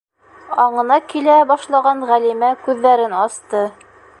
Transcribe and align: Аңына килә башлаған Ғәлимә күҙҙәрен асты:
Аңына 0.63 0.97
килә 1.11 1.35
башлаған 1.51 2.01
Ғәлимә 2.13 2.49
күҙҙәрен 2.65 3.15
асты: 3.27 3.63